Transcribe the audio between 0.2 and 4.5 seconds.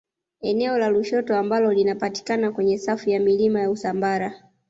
Eneo la Lushoto ambalo linapatikana kwenye safu ya milima ya Usambara